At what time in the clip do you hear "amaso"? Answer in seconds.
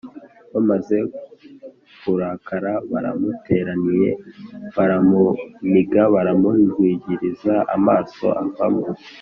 7.75-8.25